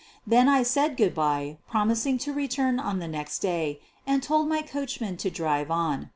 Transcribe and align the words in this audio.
Then 0.25 0.47
I 0.49 0.63
said 0.63 0.97
good 0.97 1.13
bye, 1.13 1.59
promising 1.69 2.17
to 2.25 2.33
re 2.33 2.47
turn 2.47 2.79
on 2.79 2.97
the 2.97 3.07
next 3.07 3.37
day, 3.37 3.79
and 4.07 4.23
told 4.23 4.49
my 4.49 4.63
coachman 4.63 5.15
to 5.17 5.29
drive 5.29 5.69
on. 5.69 6.09